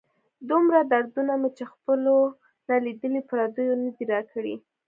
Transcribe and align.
دومره 0.49 0.79
دردونه 0.91 1.33
مې 1.41 1.49
چې 1.57 1.63
خپلو 1.73 2.15
نه 2.67 2.75
لیدلي، 2.85 3.21
پردیو 3.29 3.73
نه 3.83 3.91
دي 3.95 4.05
را 4.13 4.21
کړي. 4.31 4.55